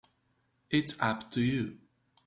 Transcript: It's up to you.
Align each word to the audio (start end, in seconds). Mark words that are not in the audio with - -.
It's 0.71 0.99
up 0.99 1.29
to 1.33 1.41
you. 1.43 1.77